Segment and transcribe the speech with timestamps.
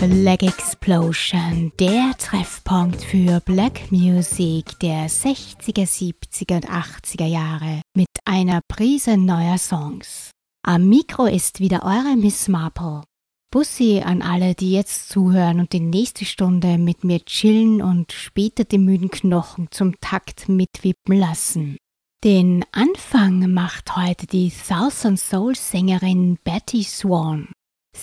[0.00, 0.42] Black
[0.90, 9.16] Explosion, der Treffpunkt für Black Music der 60er, 70er und 80er Jahre mit einer Prise
[9.16, 10.32] neuer Songs.
[10.66, 13.04] Am Mikro ist wieder eure Miss Marple.
[13.52, 18.64] Bussi an alle, die jetzt zuhören und die nächste Stunde mit mir chillen und später
[18.64, 21.76] die müden Knochen zum Takt mitwippen lassen.
[22.24, 27.46] Den Anfang macht heute die Southern Soul Sängerin Betty Swan.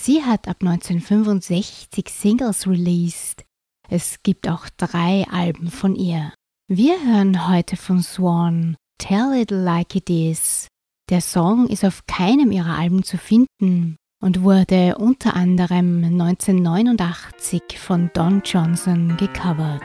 [0.00, 3.44] Sie hat ab 1965 Singles released.
[3.88, 6.32] Es gibt auch drei Alben von ihr.
[6.68, 10.68] Wir hören heute von Swan Tell It Like It Is.
[11.10, 18.10] Der Song ist auf keinem ihrer Alben zu finden und wurde unter anderem 1989 von
[18.14, 19.82] Don Johnson gecovert.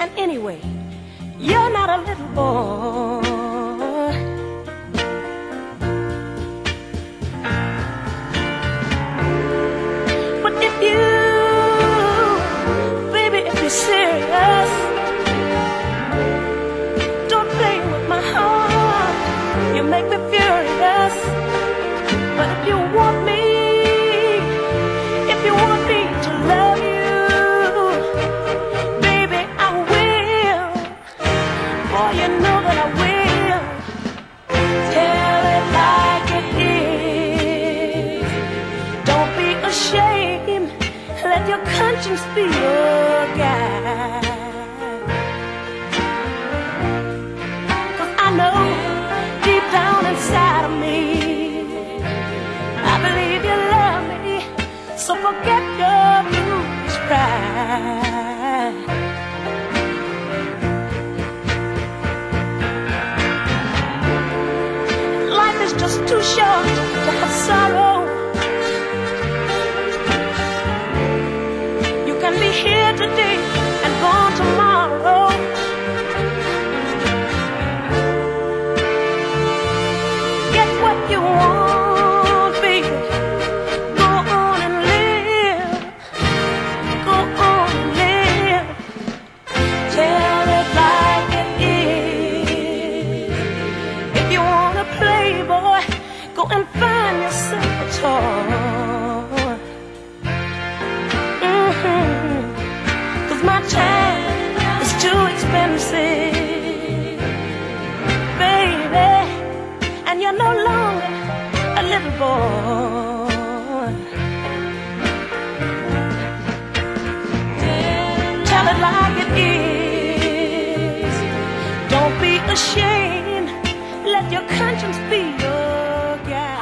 [0.00, 0.60] And anyway,
[1.38, 3.29] you're not a little boy.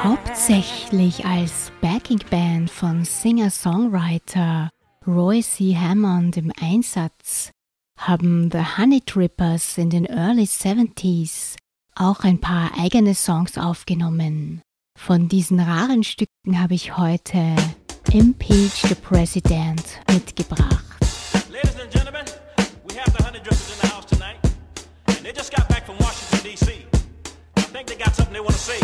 [0.02, 4.70] Hauptsächlich als Backingband von Singer-Songwriter
[5.06, 5.76] Roy C.
[5.76, 7.50] Hammond im Einsatz
[7.98, 11.56] haben The Honey Trippers in den Early 70s
[11.94, 14.62] auch ein paar eigene Songs aufgenommen.
[14.98, 17.54] Von diesen raren Stücken habe ich heute
[18.12, 19.80] Impeach the President
[20.12, 20.84] mitgebracht.
[21.50, 22.26] Ladies and gentlemen,
[22.86, 24.36] we have the Honey Drippers in the house tonight.
[25.06, 26.84] And they just got back from Washington, D.C.
[27.56, 28.80] I think they got something they want to say.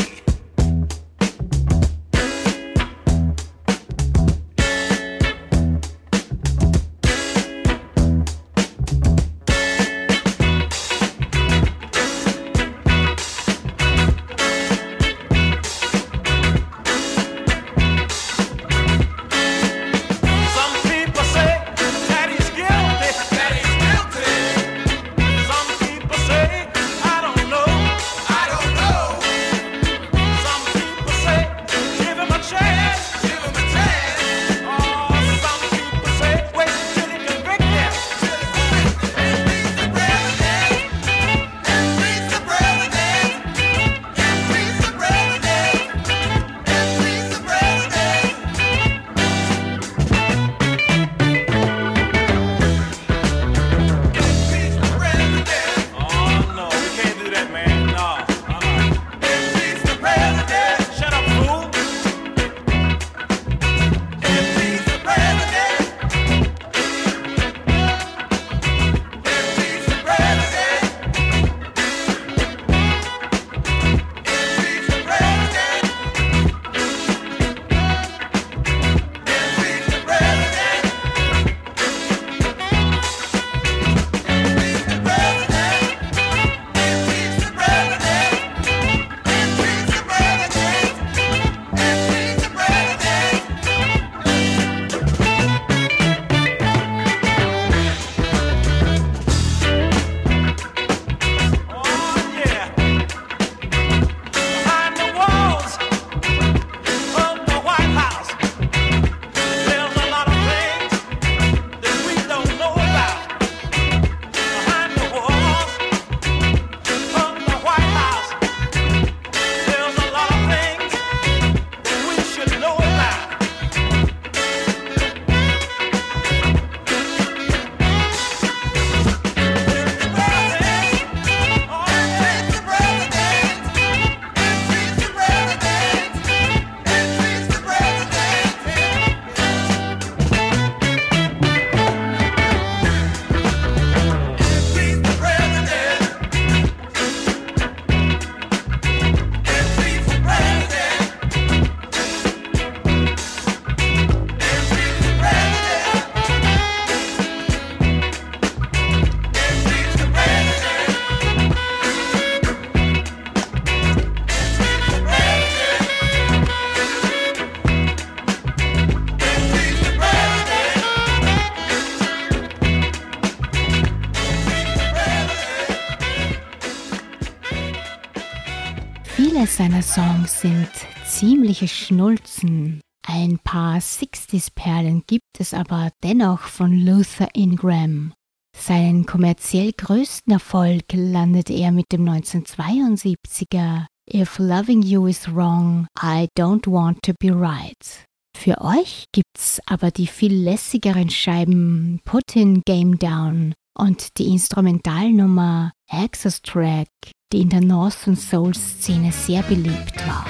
[179.55, 180.69] Seiner Songs sind
[181.06, 182.81] ziemliche Schnulzen.
[183.06, 188.12] Ein paar 60s-Perlen gibt es aber dennoch von Luther Ingram.
[188.56, 196.27] Seinen kommerziell größten Erfolg landete er mit dem 1972er If Loving You Is Wrong, I
[196.37, 198.05] Don't Want to Be Right.
[198.37, 206.43] Für euch gibt's aber die viel lässigeren Scheiben Putin Game Down und die Instrumentalnummer Access
[206.43, 206.88] Track,
[207.32, 210.26] die in der Northern Soul Szene sehr beliebt war.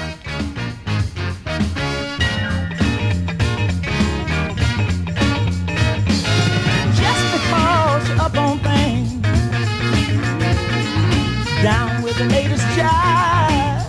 [11.64, 13.88] down with the latest jive.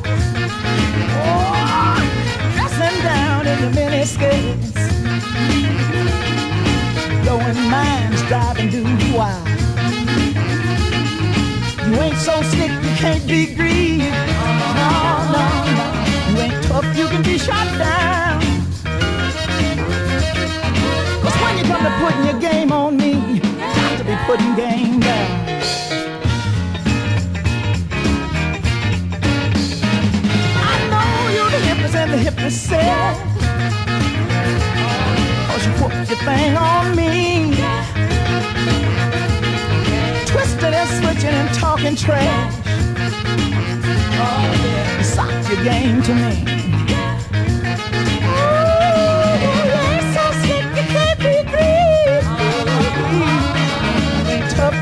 [1.28, 1.98] Oh,
[2.56, 4.80] dressing down in the mini skirts,
[7.46, 8.84] blowing minds, driving doo
[9.16, 9.48] wild.
[11.88, 14.04] You ain't so slick, you can't be grieved.
[14.80, 14.92] No,
[15.34, 15.46] no,
[15.78, 15.86] no.
[16.30, 18.42] You ain't tough, you can be shot down.
[21.22, 24.56] Cause when you come to putting your game on me, you got to be putting
[24.56, 25.46] game down.
[30.68, 33.36] I know you're the hippest and the hypnotist said
[35.66, 37.56] you put your thing on me.
[40.26, 42.54] Twisting and switching and talking trash.
[44.18, 46.62] Oh yeah, sock your game to me.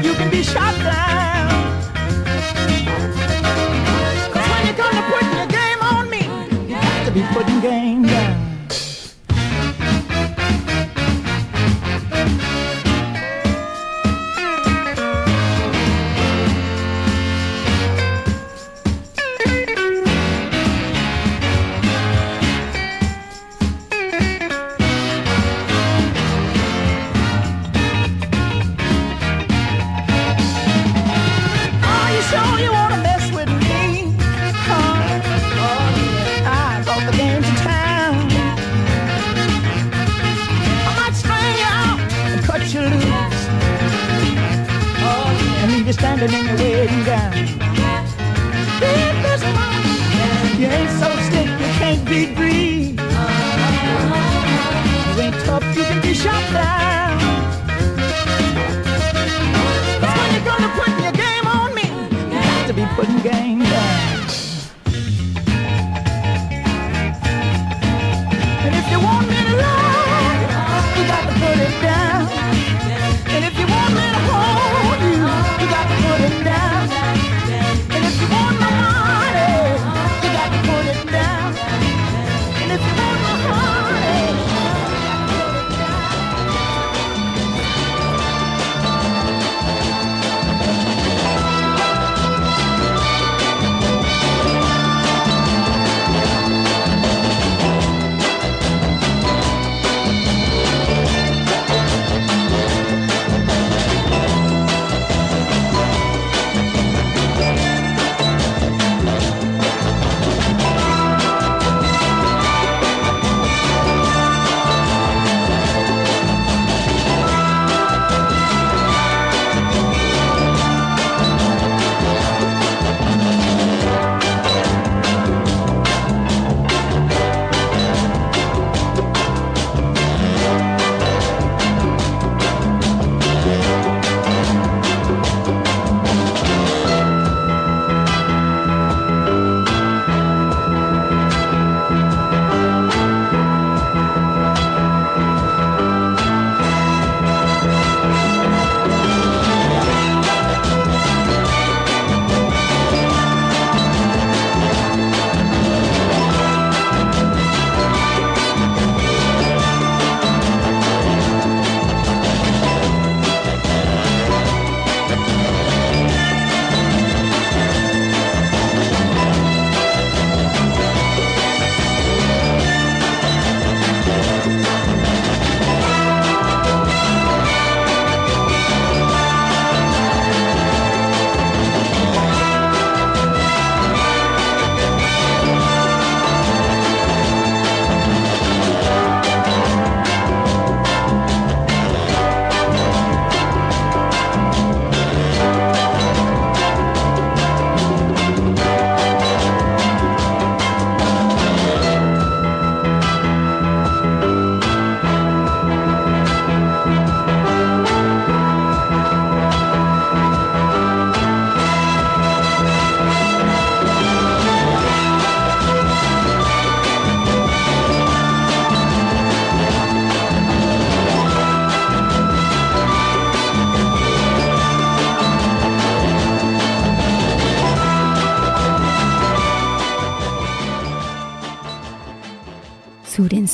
[0.02, 1.50] You can be shot down.
[4.34, 6.24] Cause when you come to putting your game on me,
[6.68, 7.53] you got to be putting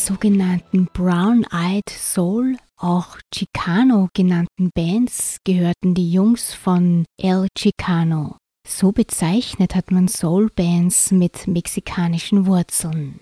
[0.06, 8.38] sogenannten Brown-Eyed Soul, auch Chicano genannten Bands, gehörten die Jungs von El Chicano.
[8.68, 13.20] So bezeichnet hat man Soul-Bands mit mexikanischen Wurzeln.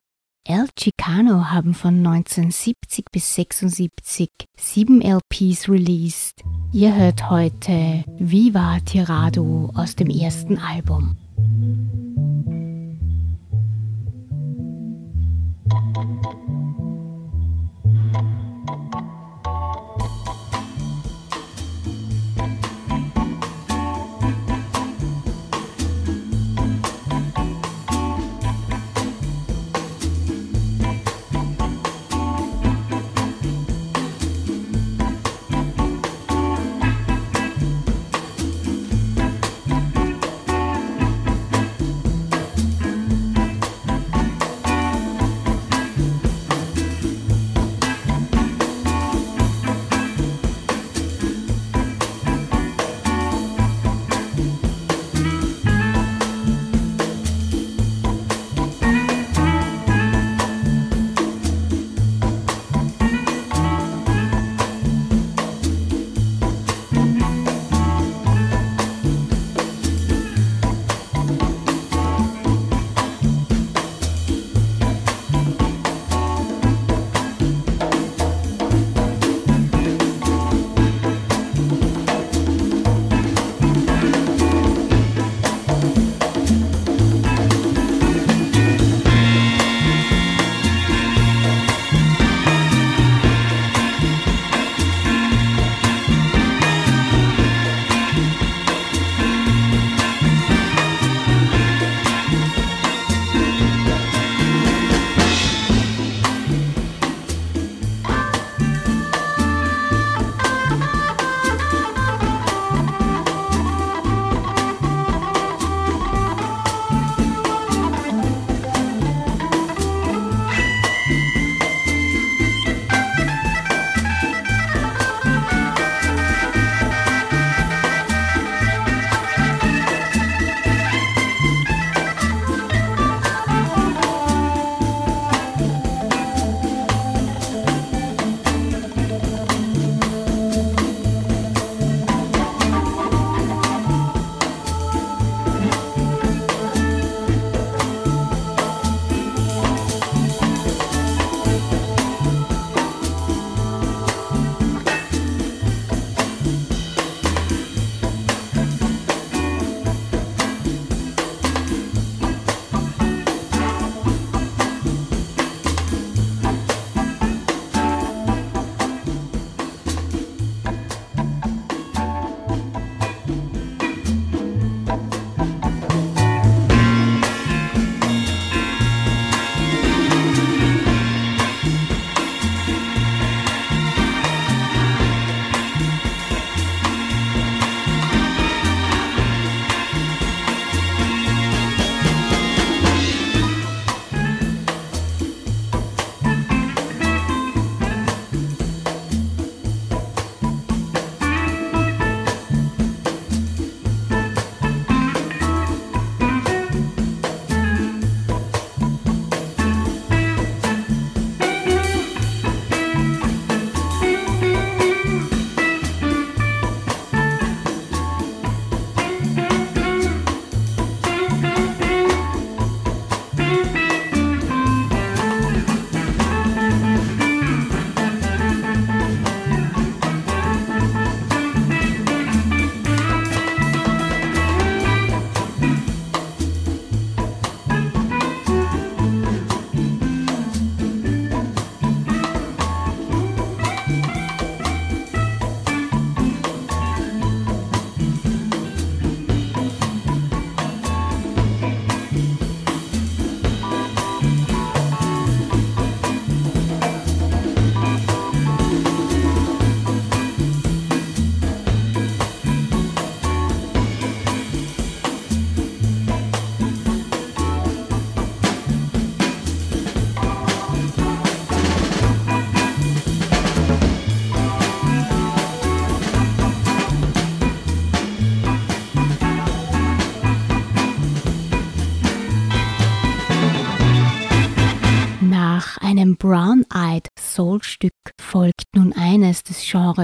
[0.48, 6.41] El Chicano haben von 1970 bis 76 sieben LPs released.
[6.72, 11.17] Ihr hört heute Viva Tirado aus dem ersten Album.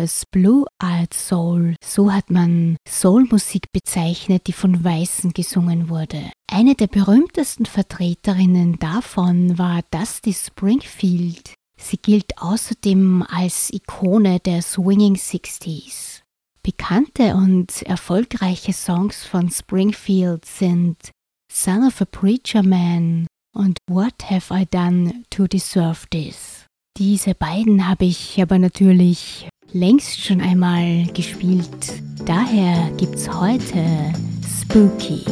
[0.03, 1.75] Des Genres Blue-Eyed Soul.
[1.83, 6.31] So hat man Soul-Musik bezeichnet, die von Weißen gesungen wurde.
[6.51, 11.53] Eine der berühmtesten Vertreterinnen davon war Dusty Springfield.
[11.77, 16.21] Sie gilt außerdem als Ikone der Swinging Sixties.
[16.61, 21.11] Bekannte und erfolgreiche Songs von Springfield sind
[21.51, 26.65] Son of a Preacher Man und What Have I Done to Deserve This.
[26.97, 32.01] Diese beiden habe ich aber natürlich längst schon einmal gespielt.
[32.25, 34.13] Daher gibt's heute
[34.47, 35.25] Spooky.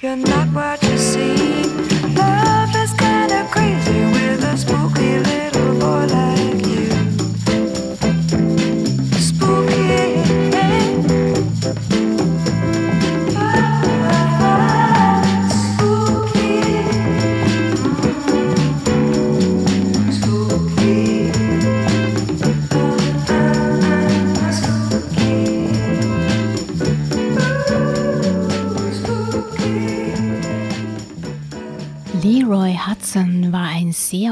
[0.00, 2.14] You're not what you seem.
[2.14, 6.27] Love is kinda crazy with a spooky little boy like.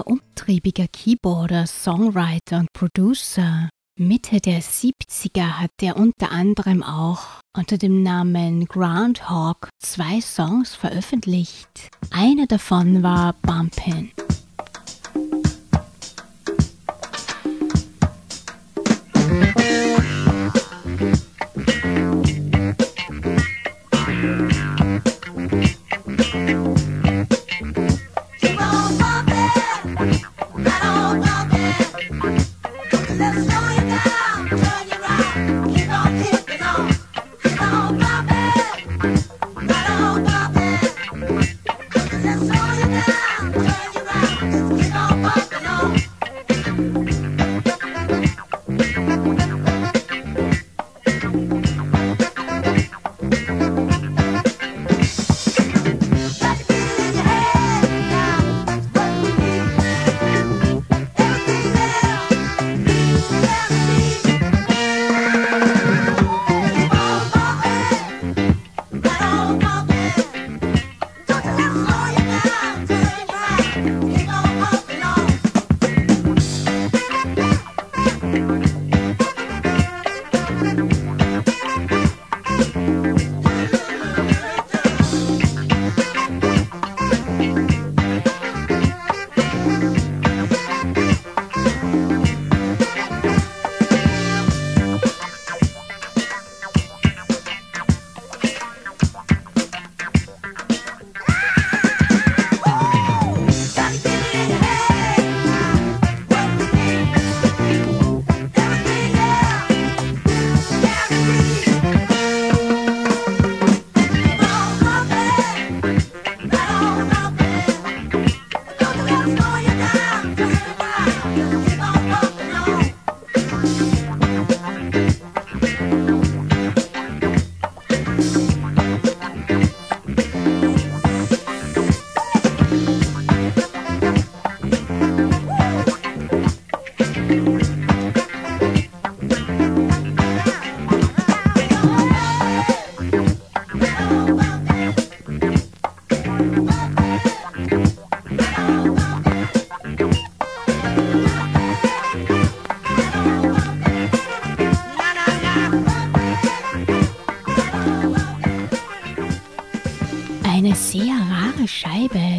[0.06, 3.70] Umtriebiger Keyboarder, Songwriter und Producer.
[3.98, 11.88] Mitte der 70er hat er unter anderem auch unter dem Namen Groundhog zwei Songs veröffentlicht.
[12.10, 14.10] Einer davon war Bumpin'.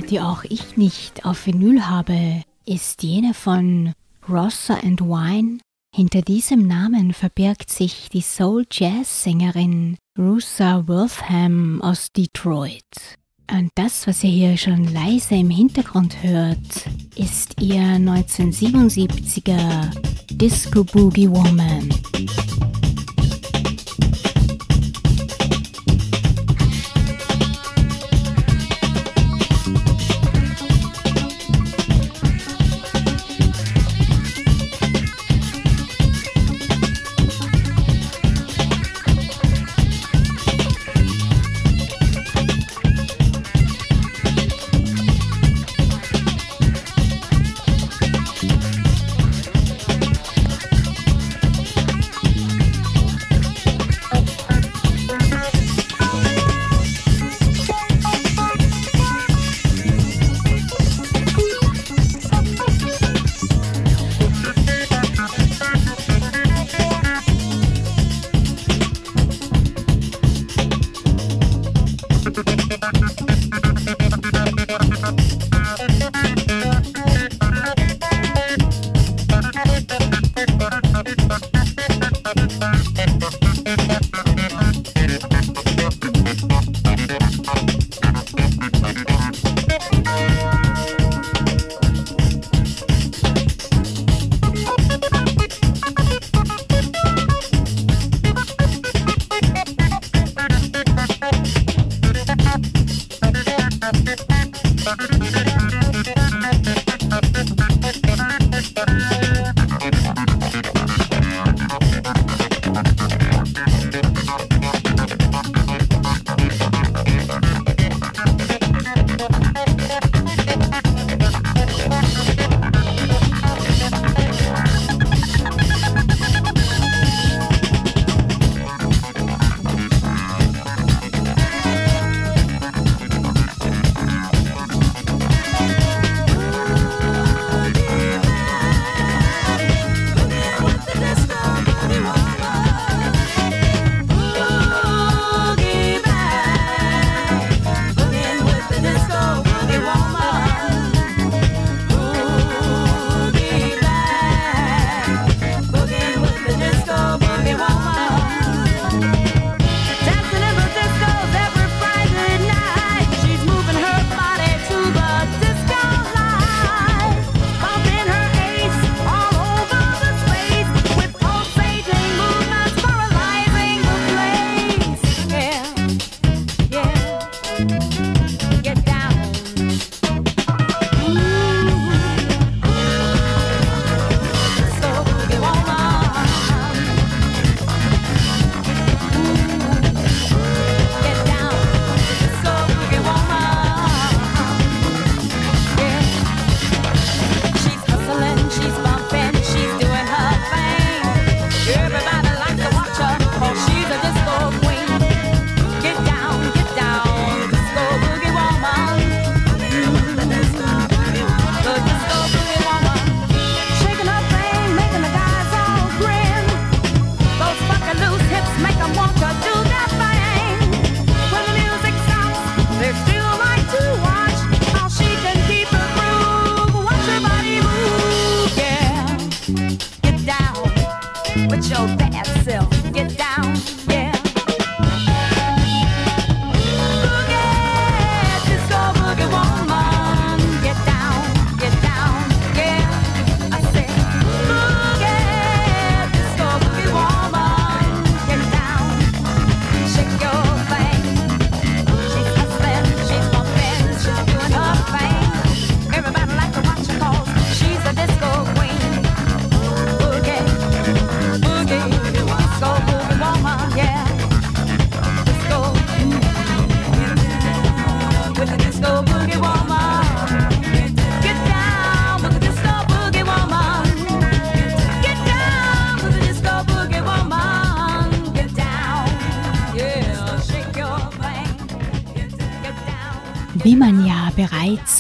[0.10, 3.94] Die auch ich nicht auf Vinyl habe, ist jene von
[4.28, 5.60] Rossa and Wine.
[5.94, 12.84] Hinter diesem Namen verbirgt sich die Soul-Jazz-Sängerin Rusa Wortham aus Detroit.
[13.50, 19.92] Und das, was ihr hier schon leise im Hintergrund hört, ist ihr 1977er
[20.32, 21.90] Disco Boogie Woman.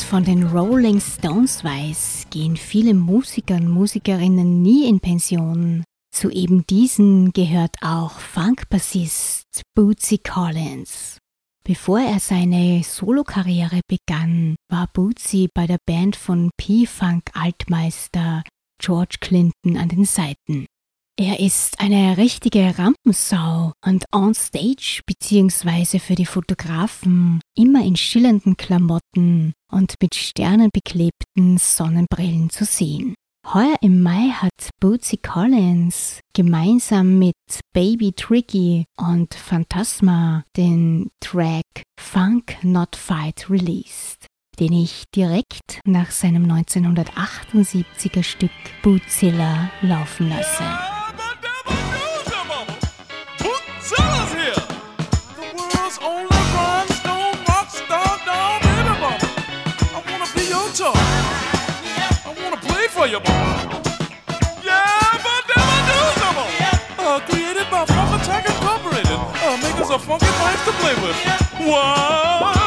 [0.07, 5.83] Von den Rolling Stones weiß, gehen viele Musiker und Musikerinnen nie in Pension.
[6.09, 11.17] Zu eben diesen gehört auch Funkbassist Bootsy Collins.
[11.65, 18.43] Bevor er seine Solokarriere begann, war Bootsy bei der Band von P-Funk-Altmeister
[18.81, 20.65] George Clinton an den Seiten.
[21.19, 25.97] Er ist eine richtige Rampensau und on stage bzw.
[25.97, 33.15] für die Fotografen immer in schillernden Klamotten und mit sternenbeklebten Sonnenbrillen zu sehen.
[33.51, 37.33] Heuer im Mai hat Bootsy Collins gemeinsam mit
[37.73, 44.27] Baby Tricky und Phantasma den Track Funk Not Fight released,
[44.59, 48.51] den ich direkt nach seinem 1978er Stück
[48.83, 50.96] Bootzilla laufen lasse.
[62.97, 63.19] For you,
[64.65, 66.37] Yeah, but never do some
[66.97, 69.19] uh, Created by Funk Attack Incorporated.
[69.45, 71.17] Uh, makers of funky things to play with.
[71.69, 72.66] One,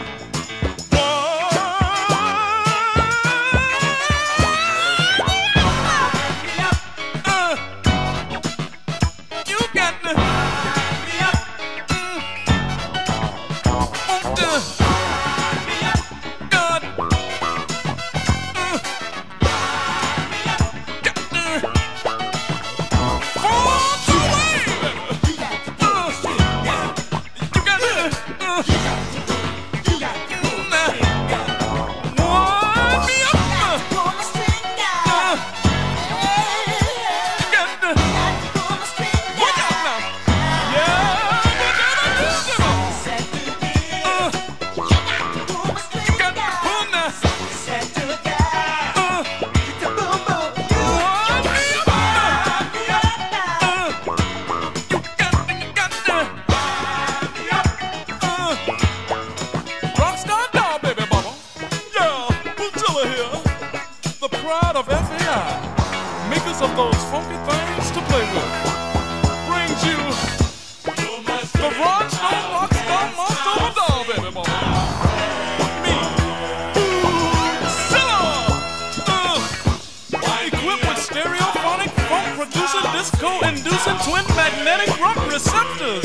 [84.35, 86.03] magnetic rock receptors.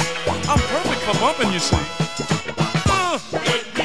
[0.48, 1.76] I'm perfect for bumping, you see.
[2.88, 3.75] Uh.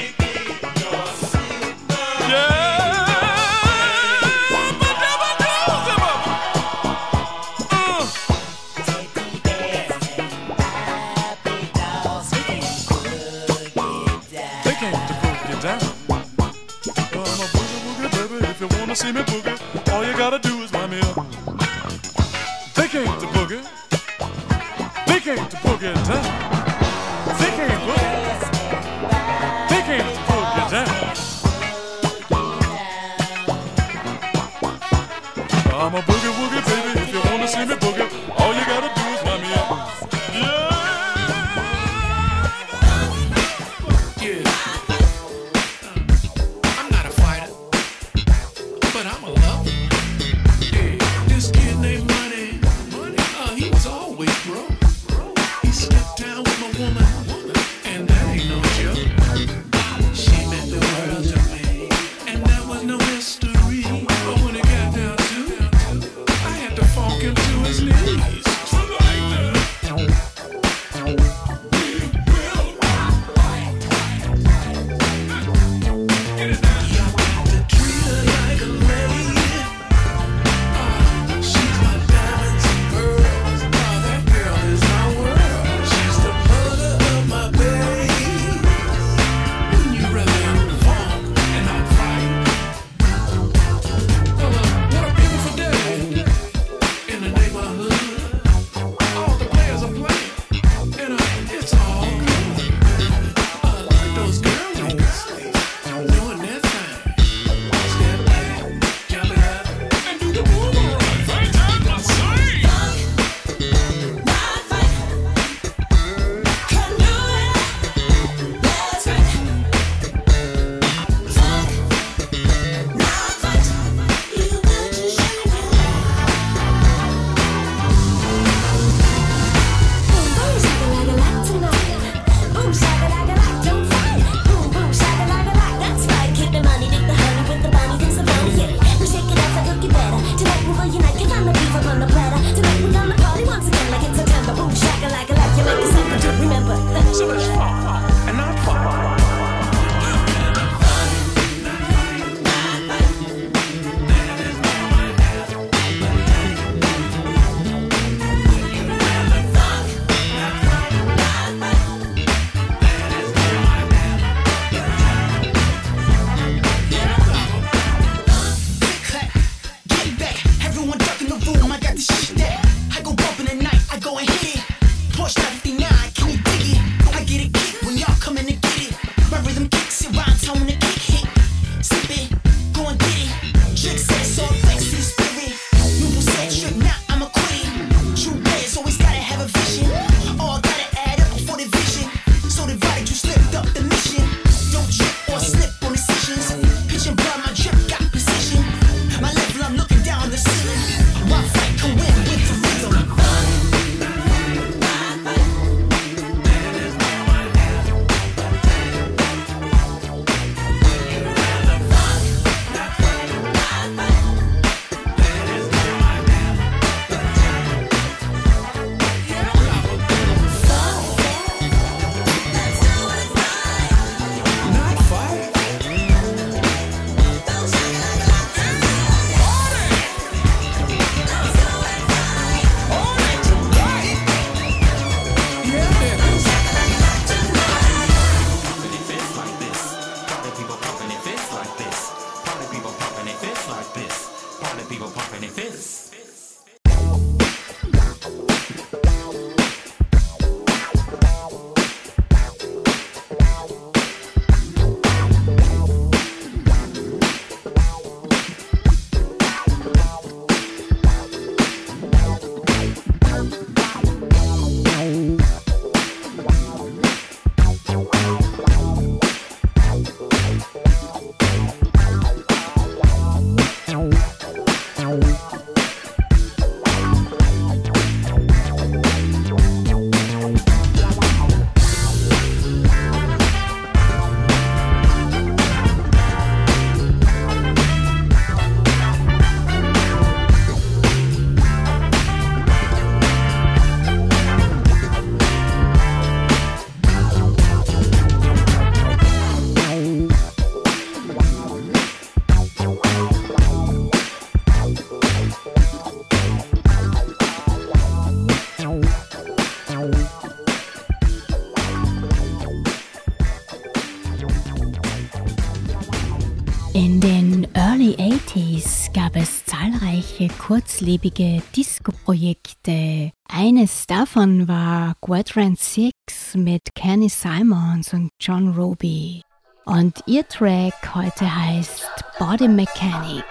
[321.02, 323.32] Kurzlebige Disco-Projekte.
[323.50, 326.14] Eines davon war Quadrant 6
[326.54, 329.42] mit Kenny Simons und John Roby.
[329.86, 333.44] Und ihr Track heute heißt Body Mechanic.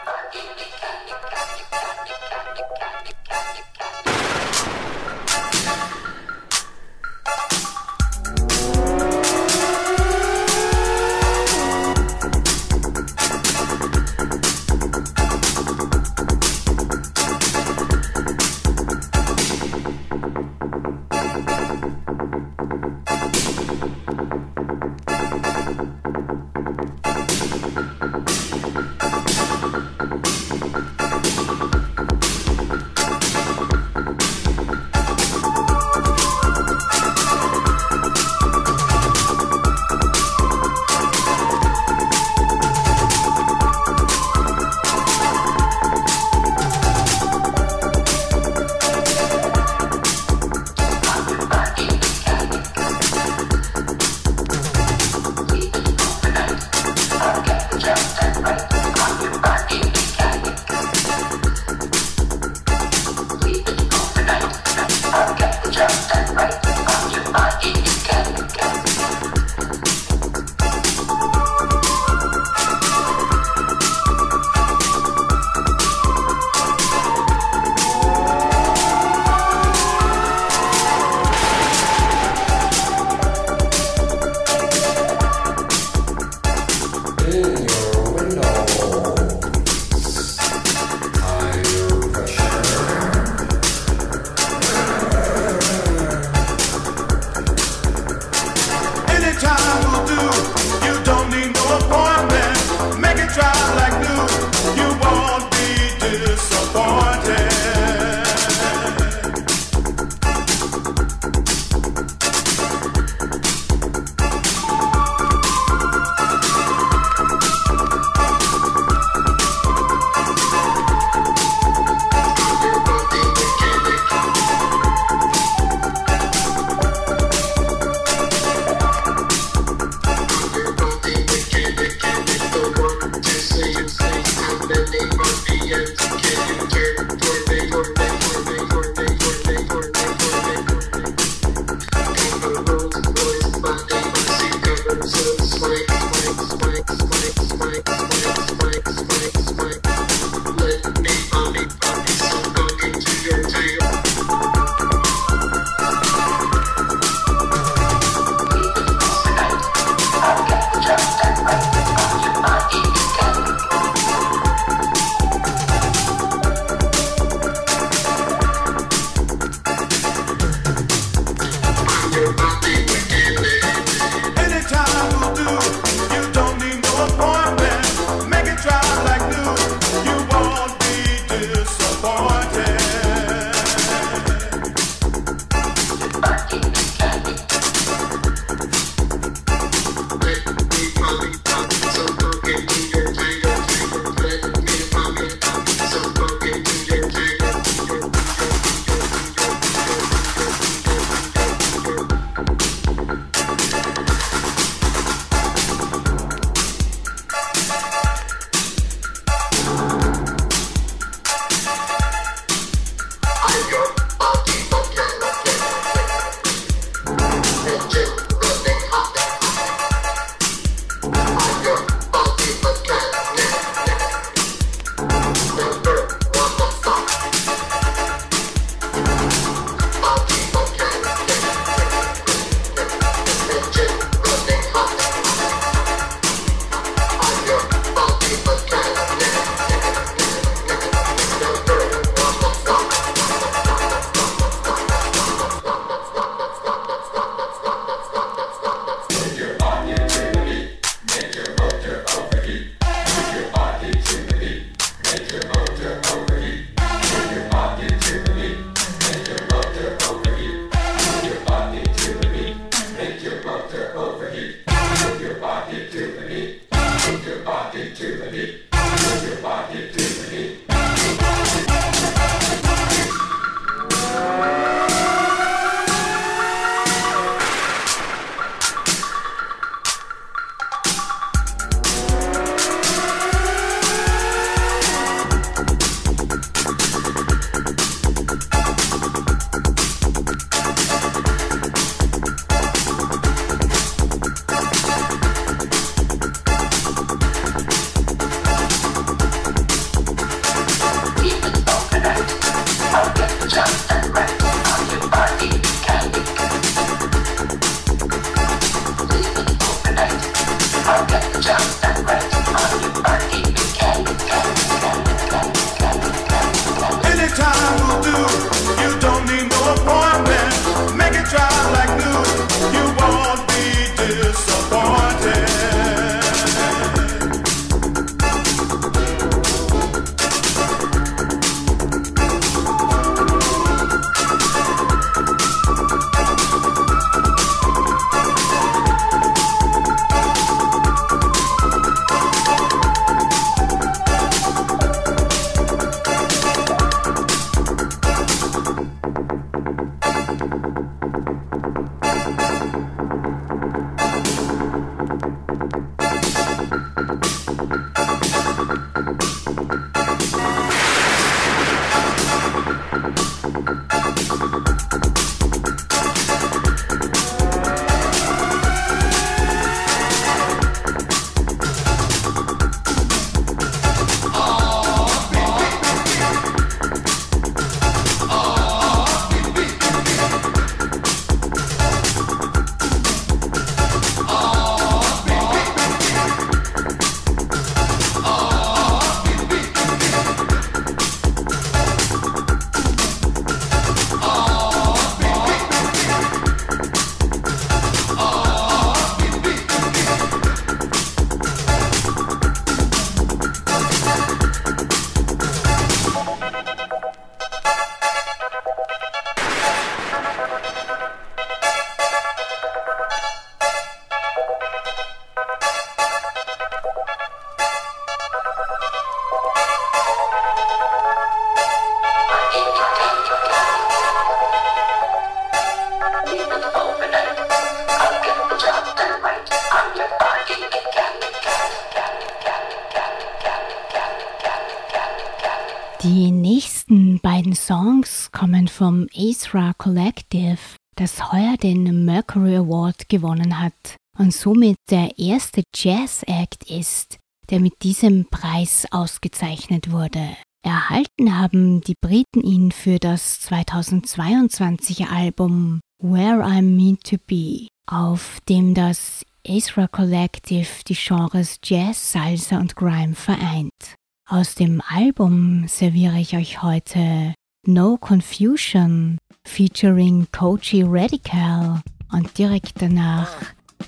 [444.41, 447.18] Somit der erste Jazz-Act ist,
[447.51, 450.36] der mit diesem Preis ausgezeichnet wurde.
[450.64, 458.38] Erhalten haben die Briten ihn für das 2022er Album Where I'm Meant to Be, auf
[458.49, 463.97] dem das Ezra Collective die Genres Jazz, Salsa und Grime vereint.
[464.26, 467.34] Aus dem Album serviere ich euch heute
[467.66, 471.82] No Confusion featuring Koji Radical
[472.12, 473.30] und direkt danach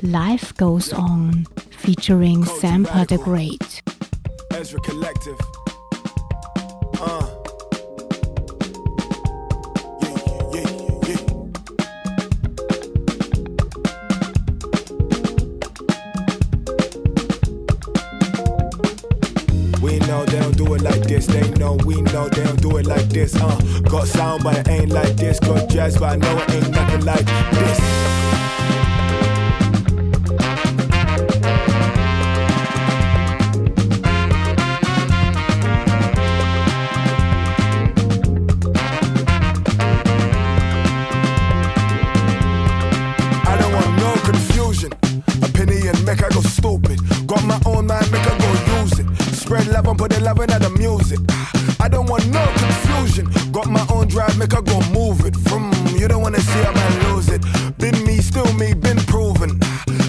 [0.02, 3.82] Life Goes On featuring Sampa the Great.
[4.52, 5.38] Ezra Collective.
[7.00, 7.28] Uh.
[10.02, 10.16] Yeah,
[10.52, 10.70] yeah,
[11.08, 12.32] yeah, yeah.
[19.80, 21.26] We know they don't do it like this.
[21.26, 23.34] They know we know they don't do it like this.
[23.34, 23.58] Uh,
[23.90, 25.40] got sound, but it ain't like this.
[25.40, 28.11] Got jazz, but I know it ain't nothing like this.
[50.02, 51.20] Put the love into the music.
[51.78, 53.24] I don't want no confusion.
[53.52, 55.36] Got my own drive, make I go move it.
[55.46, 57.42] From you don't wanna see a man lose it.
[57.78, 59.60] Been me, still me, been proven.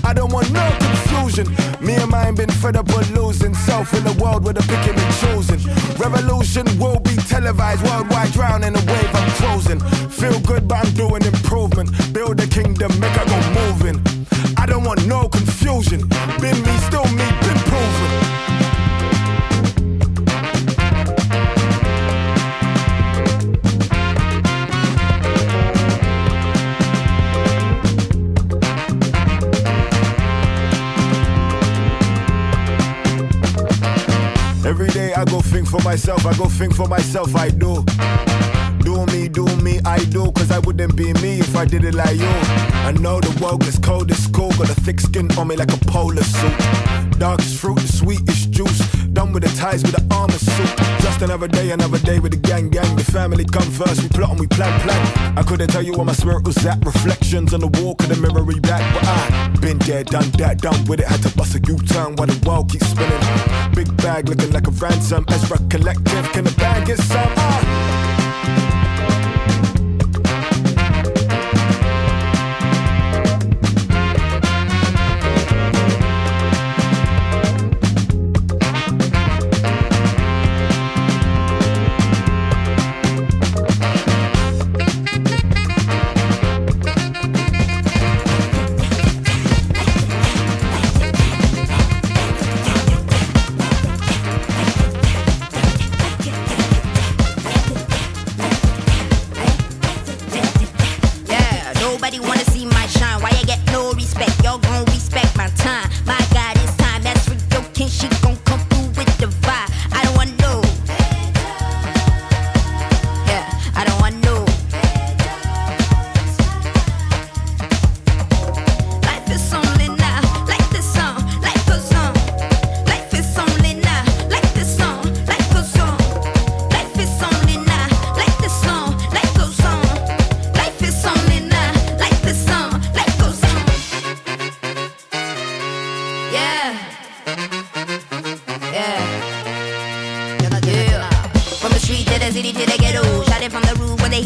[0.04, 1.46] I don't want no confusion.
[1.80, 4.98] Me and mine been fed up with losing self in the world with the picking
[4.98, 5.62] and choosing.
[6.02, 9.80] Revolution will be televised worldwide, drown in a wave I'm frozen.
[10.10, 11.89] Feel good, but I'm doing improvement.
[12.14, 13.98] Build a kingdom, make I go moving.
[14.58, 16.00] I don't want no confusion.
[16.41, 18.22] Been me, still me, been proven.
[35.74, 37.84] For myself, I go think for myself, I do.
[38.84, 41.95] Do me, do me, I do, cause I wouldn't be me if I did it
[41.95, 42.34] like you.
[42.88, 45.74] I know the world gets cold, it's cool, got a thick skin on me like
[45.74, 47.03] a polar suit.
[47.24, 48.80] Darkest fruit, the sweetest juice.
[49.13, 50.67] Done with the ties with the armor suit.
[50.99, 52.97] Just another day, another day with the gang, gang.
[52.97, 55.38] The family come first, we plot and we plan, plan.
[55.38, 56.86] I couldn't tell you where my spirit was at.
[56.86, 60.84] Reflections on the wall, could the mirror back, but I been there, done that, done
[60.84, 61.07] with it.
[61.07, 63.24] Had to bust a U-turn while the world keeps spinning.
[63.74, 65.24] Big bag looking like a ransom.
[65.30, 67.32] Ezra Collective, can the bag get some?
[67.38, 67.93] Ah.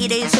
[0.08, 0.40] it is the.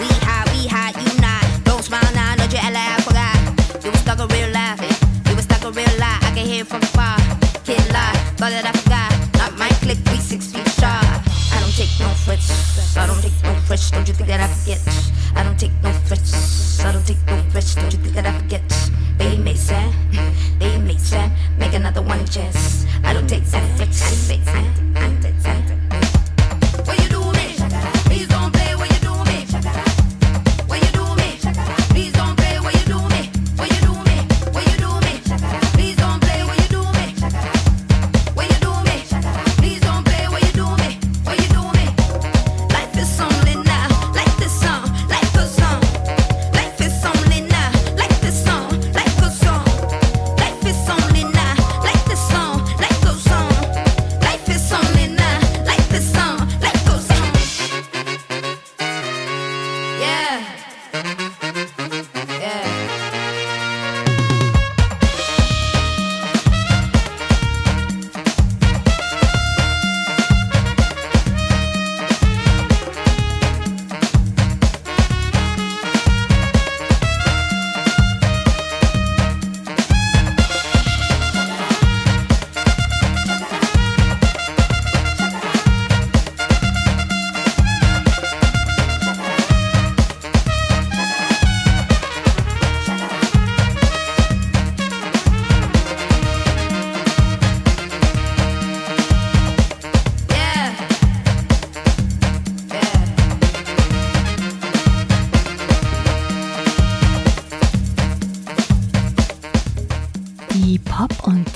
[0.00, 1.44] We hot, we hot, you not.
[1.64, 3.84] Don't smile now, know you LA, I forgot.
[3.84, 5.28] You was stuck in real life, eh?
[5.28, 6.24] you was stuck in real life.
[6.24, 7.18] I can hear from far.
[7.64, 9.12] Kid lie, thought that I forgot.
[9.36, 10.88] Not my click, we six feet shy.
[10.88, 13.90] I don't take no threats, I don't take no threats.
[13.90, 14.80] Don't you think that I forget?
[15.36, 17.74] I don't take no threats, I don't take no threats.
[17.74, 18.77] Don't you think that I forget?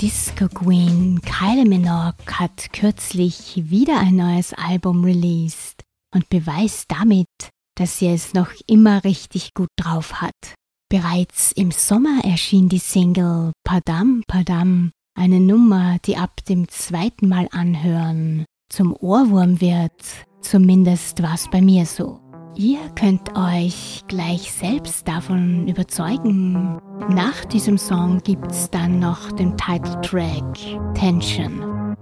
[0.03, 5.81] Disco Queen Kylie Minogue hat kürzlich wieder ein neues Album released
[6.13, 7.29] und beweist damit,
[7.75, 10.55] dass sie es noch immer richtig gut drauf hat.
[10.89, 17.47] Bereits im Sommer erschien die Single Padam Padam, eine Nummer, die ab dem zweiten Mal
[17.53, 20.03] anhören zum Ohrwurm wird.
[20.41, 22.22] Zumindest war es bei mir so.
[22.55, 26.79] Ihr könnt euch gleich selbst davon überzeugen.
[27.09, 30.43] Nach diesem Song gibt's dann noch den Titeltrack
[30.93, 31.95] Tension.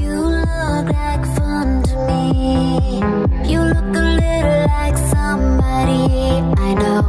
[0.00, 3.00] You look like fun to me.
[3.44, 7.04] You look a little like somebody I know.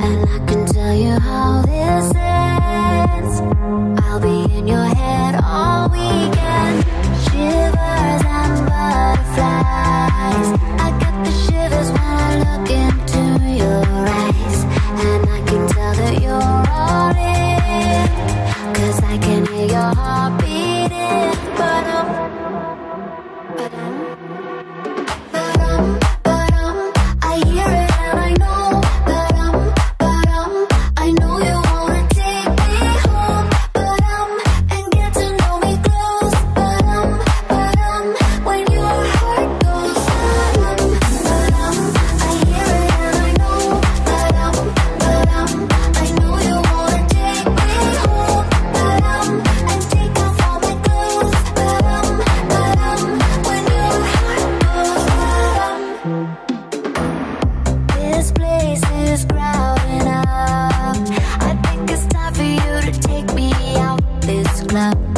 [0.00, 3.40] And I can tell you how this ends.
[4.04, 5.27] I'll be in your head
[19.78, 20.27] your heart.
[64.72, 65.17] love.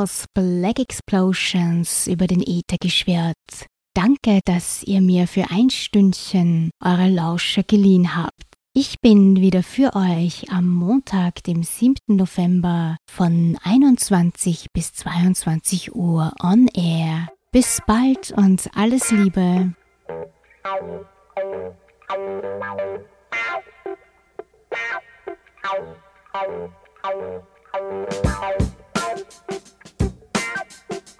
[0.00, 3.36] Marples Black Explosions über den Äther geschwirrt.
[3.92, 8.46] Danke, dass ihr mir für ein Stündchen eure Lauscher geliehen habt.
[8.72, 11.96] Ich bin wieder für euch am Montag, dem 7.
[12.06, 17.28] November von 21 bis 22 Uhr on air.
[17.52, 19.74] Bis bald und alles Liebe.
[27.82, 29.79] Thank you.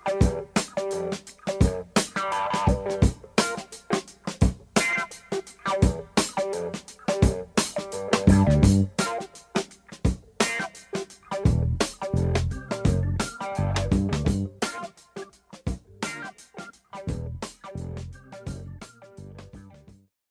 [0.06, 0.22] Thank
[0.78, 1.29] you.